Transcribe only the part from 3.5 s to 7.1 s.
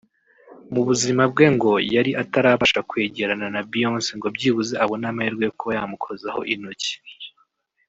na Beyonce ngo byibuze abone amahirwe yo kuba yamukozaho intoki